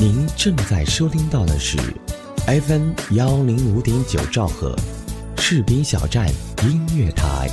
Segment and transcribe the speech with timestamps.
[0.00, 1.76] 您正在收听到的是
[2.46, 4.76] FM 幺零五点九兆赫，
[5.36, 6.28] 士兵小站
[6.62, 7.50] 音乐台。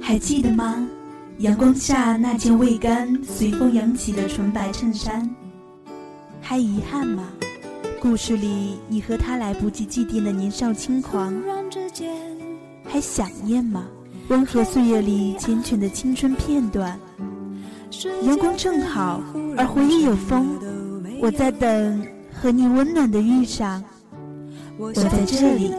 [0.00, 0.88] 还记得吗？
[1.40, 5.28] 阳光下那件未干、随风扬起的纯白衬衫，
[6.40, 7.28] 还遗憾吗？
[8.02, 11.32] 故事里你和他来不及祭奠的年少轻狂，
[12.82, 13.84] 还想念吗？
[14.26, 16.98] 温和岁月里缱绻的青春片段。
[18.24, 19.22] 阳光正好，
[19.56, 20.58] 而回忆有风。
[21.20, 23.80] 我在等和你温暖的遇上。
[24.76, 25.72] 我在这里，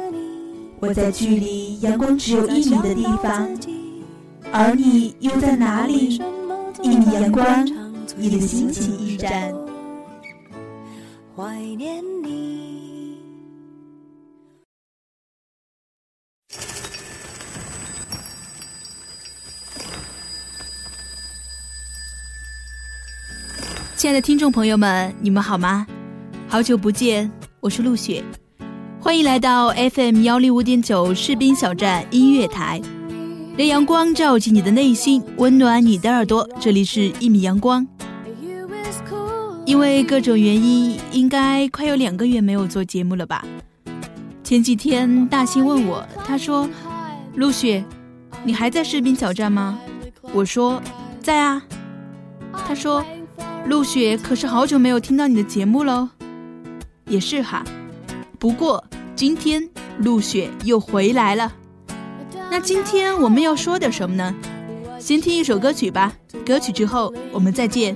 [0.79, 3.49] 我在距离阳光只有一米的地方。
[4.49, 6.21] 而你又在哪里？
[6.81, 7.67] 一米阳光，
[8.15, 9.53] 你的心情驿站。
[11.35, 12.01] 怀念
[24.03, 25.87] 亲爱的听众朋友们，你们好吗？
[26.49, 28.21] 好久不见，我是陆雪，
[28.99, 32.81] 欢迎来到 FM 幺零五点九士兵小站音乐台。
[33.55, 36.45] 让阳光照进你的内心，温暖你的耳朵。
[36.59, 37.87] 这里是一米阳光。
[39.65, 43.45] 因为各种原因，应该快有两个月没有做节目了吧？
[44.43, 46.69] 前几天大兴问我，他说
[47.35, 47.81] ：“陆雪，
[48.43, 49.79] 你还在士兵小站吗？”
[50.33, 50.83] 我说
[51.23, 51.63] ：“在啊。”
[52.67, 53.01] 他说
[53.65, 56.09] ：“陆雪，可是好久没有听到你的节目喽。”
[57.07, 57.63] 也是哈，
[58.39, 58.83] 不过
[59.15, 61.53] 今天陆雪又回来了。
[62.49, 64.33] 那今天我们要说点什么呢？
[64.99, 66.13] 先听一首歌曲吧，
[66.45, 67.95] 歌曲之后我们再见。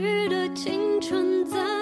[0.00, 1.73] 去的青春在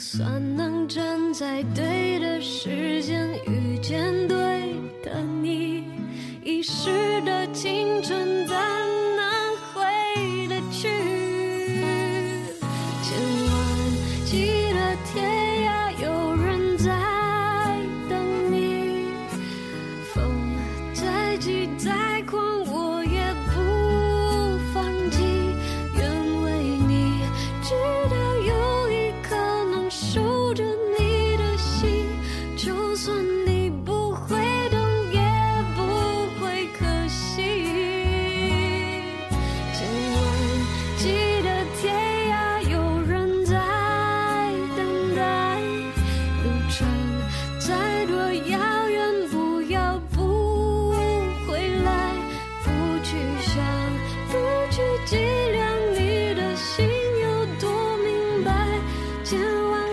[0.00, 1.04] 算能站
[1.34, 4.26] 在对的时间遇见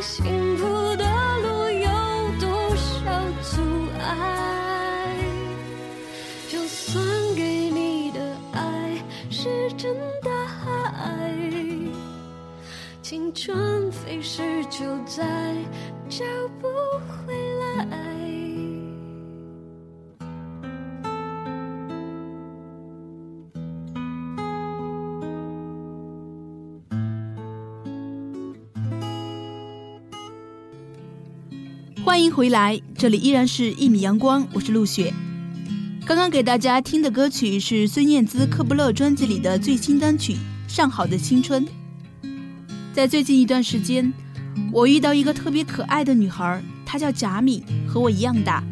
[0.07, 0.65] 幸福
[0.95, 1.03] 的
[1.43, 1.89] 路有
[2.39, 2.95] 多少
[3.43, 3.61] 阻
[3.99, 5.17] 碍？
[6.49, 7.03] 就算
[7.35, 8.19] 给你的
[8.53, 8.97] 爱
[9.29, 9.93] 是真，
[10.23, 10.31] 的
[10.97, 11.37] 爱，
[13.01, 15.23] 青春飞逝，就再
[16.09, 16.23] 找
[16.61, 16.67] 不
[17.27, 18.06] 回来。
[32.07, 35.13] 欢迎回来，这里依然是一米阳光，我是陆雪。
[36.05, 40.35] 刚刚给大家听的歌曲是孙燕姿《克不勒》专辑里的最新单曲
[40.69, 41.65] 《上好的青春》。
[42.93, 44.13] 在最近一段时间，
[44.71, 48.63] 我遇到一个特别可爱的女孩，她叫贾米，和我一样大。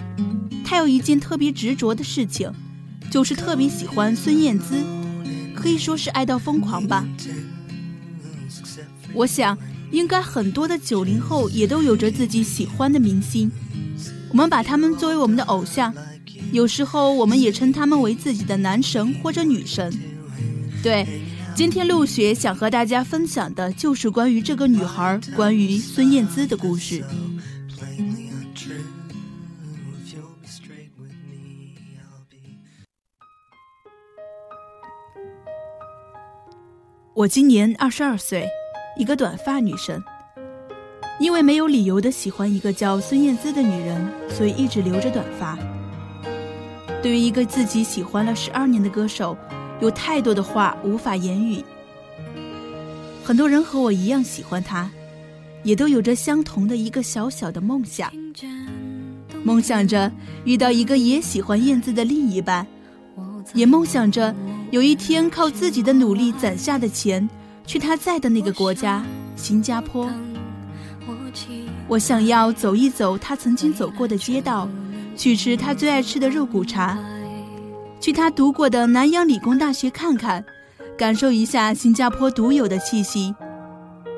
[0.63, 2.49] 她有一件特别执着的事情，
[3.11, 4.81] 就是特别喜欢孙燕姿，
[5.53, 7.05] 可以说是爱到疯狂吧。
[9.13, 9.57] 我想。
[9.95, 13.49] 应该很多的九零后也都有着自己喜欢的明星，
[14.29, 15.95] 我们把他们作为我们的偶像，
[16.51, 19.89] 有时候我们也称他们为自己的男神或者女神。
[20.83, 21.07] 对，
[21.55, 27.01] 今天陆雪想和大家分享的就是关于这个女孩，关于孙燕姿的故事。
[37.13, 38.45] 我今年二十二岁。
[38.97, 40.01] 一个短发女生，
[41.19, 45.57] 因为没有理由的喜欢一个叫孙燕姿的女人，所以一直留着短发。
[47.01, 49.37] 对于一个自己喜欢了十二年的歌手，
[49.81, 51.63] 有太多的话无法言语。
[53.23, 54.89] 很多人和我一样喜欢她，
[55.63, 58.11] 也都有着相同的一个小小的梦想，
[59.43, 60.11] 梦想着
[60.45, 62.65] 遇到一个也喜欢燕姿的另一半，
[63.53, 64.33] 也梦想着
[64.71, 67.27] 有一天靠自己的努力攒下的钱。
[67.65, 69.03] 去他在的那个国家，
[69.35, 70.09] 新加坡。
[71.87, 74.67] 我想要走一走他曾经走过的街道，
[75.15, 76.97] 去吃他最爱吃的肉骨茶，
[77.99, 80.43] 去他读过的南洋理工大学看看，
[80.97, 83.33] 感受一下新加坡独有的气息，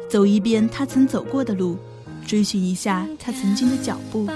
[0.09, 1.77] 走一遍他曾走过的路，
[2.25, 4.27] 追寻一下他曾经的脚步。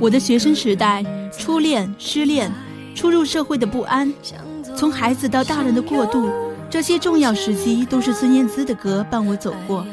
[0.00, 2.50] 我的学生时代，初恋，失恋。
[2.98, 4.12] 初入社会的不安，
[4.76, 6.28] 从孩子到大人的过渡，
[6.68, 9.86] 这些重要时期都是孙燕姿的歌伴我走过。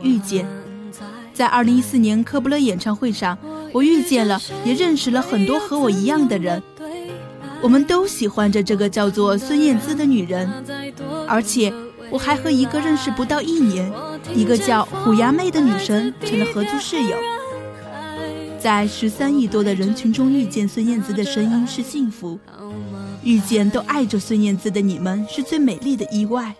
[0.00, 0.46] 遇见，
[1.34, 3.36] 在二零一四年科布勒演唱会上，
[3.70, 6.62] 我遇见了，也认识了很多和我一样的人。
[7.60, 10.50] 我们都喜欢着这个叫做孙燕姿的女人，
[11.28, 11.70] 而且
[12.08, 13.92] 我还和一个认识不到一年，
[14.34, 17.18] 一个叫虎牙妹的女生成了合租室友。
[18.64, 22.40] 在十三亿多的人群中遇见孙燕姿的声音是幸福，
[23.22, 26.56] 遇见都爱着孙燕姿的你们是最美丽的意外。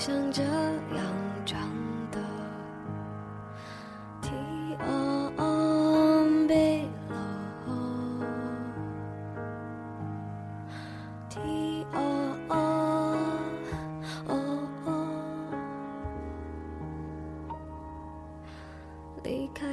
[0.00, 1.04] 像这样
[1.44, 1.60] 唱。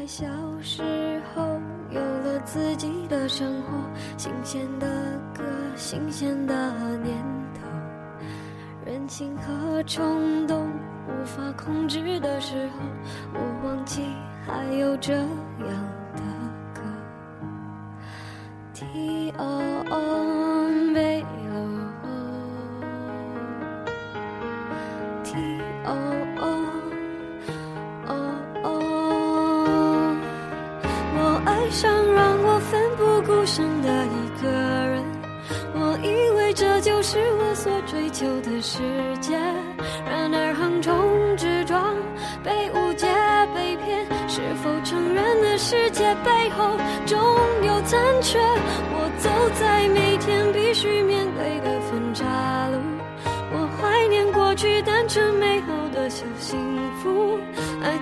[0.09, 0.25] 小
[0.61, 1.43] 时候
[1.91, 3.77] 有了自己的生活，
[4.17, 4.87] 新鲜的
[5.35, 5.43] 歌，
[5.75, 6.55] 新鲜的，
[9.17, 10.69] 心和冲动
[11.07, 12.73] 无法控制的时候，
[13.33, 14.03] 我忘记
[14.45, 15.25] 还有这样
[16.15, 16.21] 的
[16.71, 16.81] 歌。
[18.75, 20.26] T O O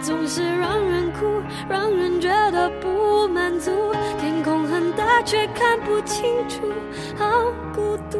[0.05, 1.25] 总是让人哭，
[1.67, 3.71] 让人觉得不满足。
[4.19, 6.61] 天空很大，却看不清楚，
[7.17, 7.25] 好
[7.73, 8.19] 孤独。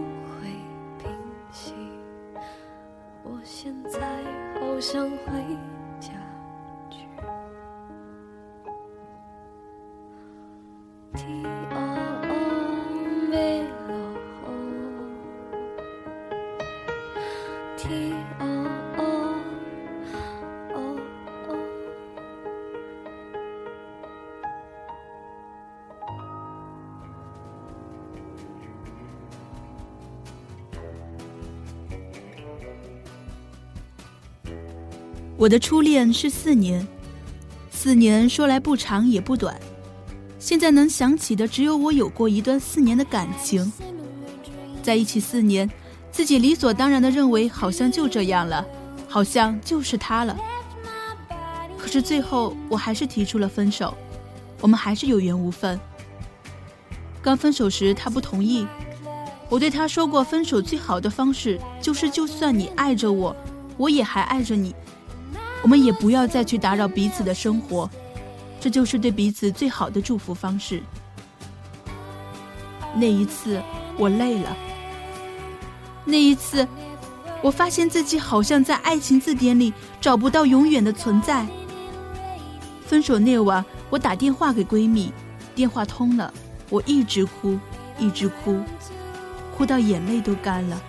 [4.81, 5.57] 相会
[35.41, 36.87] 我的初恋是四年，
[37.71, 39.59] 四年说来不长也不短。
[40.37, 43.73] 现在能想起的只有我有过一段四年的感情，
[44.83, 45.67] 在一起四年，
[46.11, 48.63] 自己理所当然的认为好像就这样了，
[49.07, 50.37] 好像就是他了。
[51.75, 53.97] 可是最后我还是提出了分手，
[54.59, 55.79] 我们还是有缘无分。
[57.19, 58.67] 刚分手时他不同意，
[59.49, 63.35] 我对他说过，分手最好的方式就是就算你爱着我，
[63.75, 64.75] 我也还爱着你。
[65.63, 67.89] 我们也不要再去打扰彼此的生活，
[68.59, 70.81] 这就是对彼此最好的祝福方式。
[72.95, 73.61] 那一次
[73.97, 74.57] 我累了，
[76.03, 76.67] 那一次
[77.43, 81.45] 我发现自己好像在爱情字典里找不到永远的存在。
[82.85, 85.13] 分手那晚，我打电话给闺蜜，
[85.53, 86.33] 电话通了，
[86.69, 87.57] 我一直哭，
[87.99, 88.59] 一直哭，
[89.55, 90.81] 哭到眼泪都干了。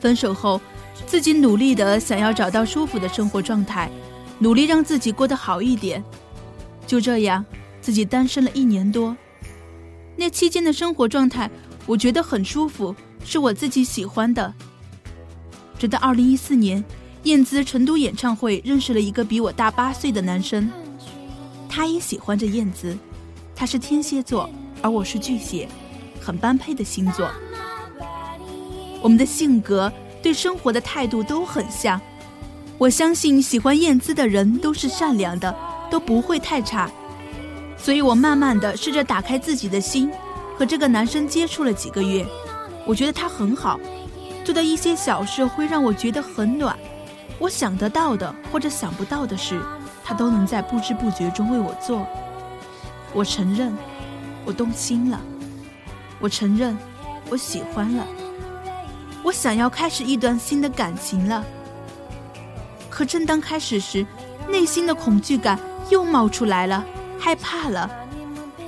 [0.00, 0.60] 分手后。
[1.06, 3.90] 自己努力的想要找到舒服的生活状态，
[4.38, 6.02] 努力让自己过得好一点。
[6.86, 7.44] 就这样，
[7.80, 9.16] 自己单身了一年多。
[10.16, 11.50] 那期间的生活状态，
[11.86, 12.94] 我觉得很舒服，
[13.24, 14.52] 是我自己喜欢的。
[15.78, 16.84] 直到二零一四年，
[17.24, 20.70] 燕姿成都演唱会认识了一个比我大八岁的男生，
[21.68, 22.96] 他也喜欢着燕姿。
[23.54, 24.48] 他是天蝎座，
[24.80, 25.68] 而我是巨蟹，
[26.20, 27.30] 很般配的星座。
[29.00, 29.92] 我们的性格。
[30.22, 32.00] 对生活的态度都很像，
[32.78, 35.54] 我相信喜欢燕姿的人都是善良的，
[35.90, 36.90] 都不会太差。
[37.76, 40.10] 所以我慢慢的试着打开自己的心，
[40.56, 42.24] 和这个男生接触了几个月，
[42.86, 43.80] 我觉得他很好，
[44.44, 46.78] 做的一些小事会让我觉得很暖。
[47.40, 49.60] 我想得到的或者想不到的事，
[50.04, 52.06] 他都能在不知不觉中为我做。
[53.12, 53.76] 我承认，
[54.44, 55.20] 我动心了，
[56.20, 56.78] 我承认，
[57.28, 58.06] 我喜欢了。
[59.22, 61.44] 我想要开始一段新的感情了，
[62.90, 64.04] 可正当开始时，
[64.48, 65.58] 内心的恐惧感
[65.90, 66.84] 又冒出来了，
[67.18, 67.88] 害怕了，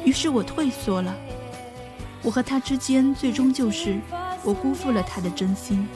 [0.04, 1.14] 于是我退缩了。
[2.22, 3.98] 我和他之间最终就是
[4.44, 5.86] 我辜负了他的真心，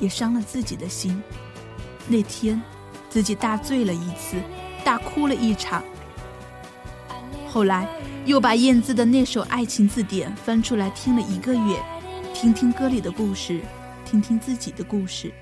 [0.00, 1.22] 也伤了自己的心。
[2.08, 2.60] 那天，
[3.08, 4.36] 自己大醉了一次，
[4.84, 5.82] 大哭了一场。
[7.48, 7.86] 后来
[8.24, 11.80] 又把燕姿的那首《爱情字典》翻出来听了一个月。
[12.42, 13.60] 听听歌里的故事，
[14.04, 15.32] 听听自己的故事。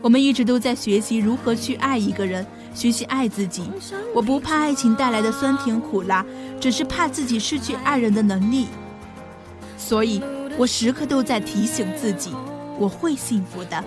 [0.00, 3.68] 我们一直都在学习如何去爱一个人，学习爱自己。
[4.14, 6.24] 我不怕爱情带来的酸甜苦辣，
[6.60, 8.68] 只是怕自己失去爱人的能力。
[9.76, 10.22] 所以
[10.56, 12.32] 我时刻都在提醒自己，
[12.78, 13.84] 我会幸福的，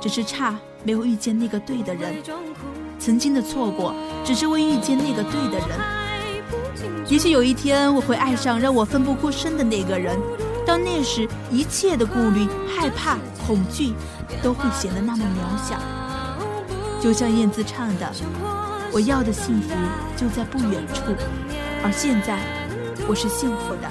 [0.00, 2.16] 只是差没有遇见那个对的人。
[2.98, 3.94] 曾经的错过，
[4.24, 6.03] 只是为遇见那个对的人。
[7.08, 10.18] 也许有一天我会爱上让我奋不顾身的那个人，
[10.66, 13.92] 到那时一切的顾虑、害怕、恐惧
[14.42, 15.78] 都会显得那么渺小。
[17.00, 18.10] 就像燕子唱的
[18.90, 19.74] ：“我要的幸福
[20.16, 21.02] 就在不远处，
[21.82, 22.38] 而现在
[23.06, 23.88] 我是幸福的。”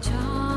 [0.00, 0.49] 想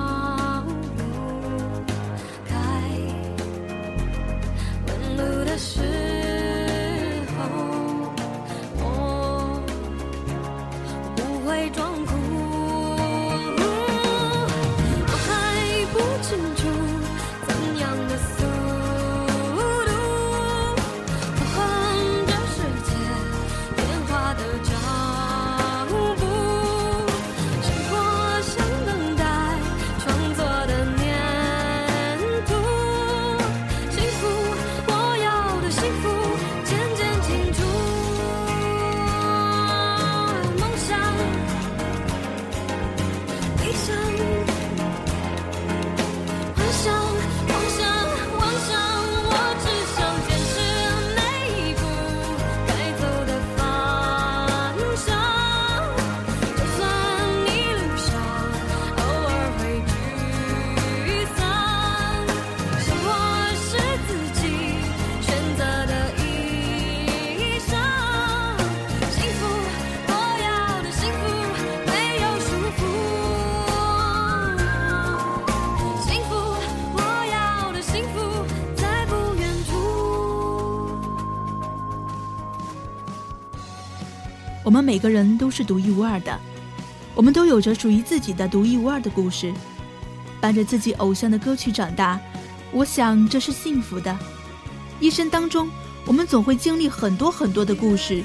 [84.63, 86.39] 我们每个人都是独一无二的，
[87.13, 89.53] 我们都有着属于自己的独一无二的故事。
[90.39, 92.19] 伴着自己偶像的歌曲长大，
[92.71, 94.17] 我想这是幸福的。
[94.99, 95.69] 一生当中，
[96.05, 98.23] 我们总会经历很多很多的故事，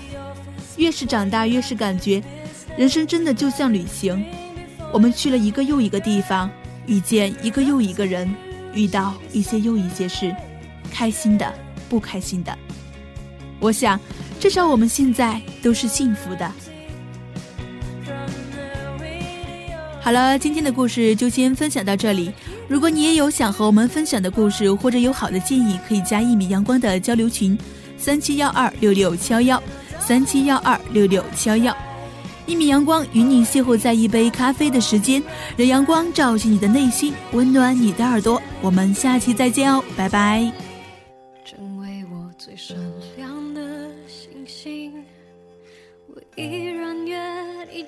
[0.77, 2.23] 越是长大，越是感觉，
[2.77, 4.25] 人生真的就像旅行。
[4.93, 6.51] 我们去了一个又一个地方，
[6.87, 8.33] 遇见一个又一个人，
[8.73, 10.35] 遇到一些又一些事，
[10.91, 11.53] 开心的，
[11.89, 12.57] 不开心的。
[13.61, 13.99] 我想，
[14.39, 16.51] 至少我们现在都是幸福的。
[20.01, 22.33] 好了，今天的故事就先分享到这里。
[22.67, 27.59] 如果你也有想和我们分享的故事，或者有好的建议，可以加一米阳光的交流群：
[27.99, 29.63] 三七幺二六六七幺幺，
[29.99, 31.77] 三七幺二六六七幺幺。
[32.47, 35.23] 一米阳光与你邂逅在一杯咖啡的时间，
[35.57, 38.41] 让阳光照进你的内心，温暖你的耳朵。
[38.63, 40.68] 我们下期再见哦，拜拜。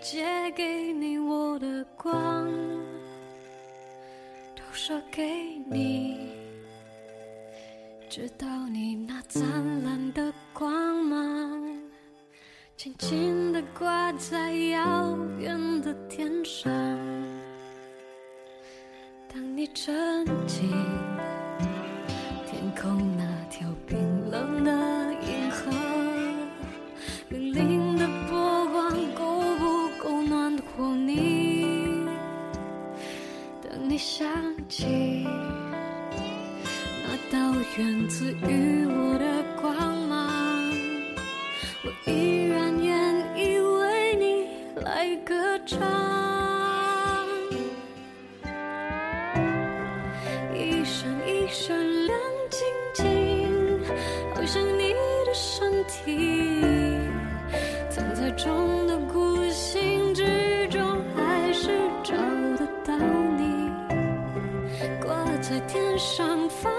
[0.00, 2.50] 借给你我的光，
[4.56, 5.22] 都射给
[5.70, 6.30] 你，
[8.08, 9.44] 直到你那灿
[9.84, 10.72] 烂的光
[11.04, 11.78] 芒，
[12.78, 16.72] 轻轻地挂在遥远的天上。
[19.28, 20.70] 当你沉浸。
[65.50, 66.72] 在天上放